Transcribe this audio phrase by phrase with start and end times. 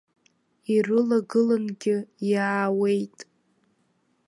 [0.73, 1.95] Ирылагылангьы
[2.31, 3.17] иаауеит!